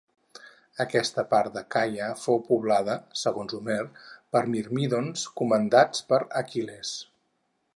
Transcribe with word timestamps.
Aquesta 0.83 1.23
part 1.33 1.51
d'Acaia 1.57 2.07
fou 2.21 2.41
poblada, 2.47 2.95
segons 3.25 3.53
Homer, 3.59 3.77
pels 4.37 4.49
mirmídons, 4.55 5.27
comandats 5.43 6.05
per 6.13 6.23
Aquil·les. 6.43 6.97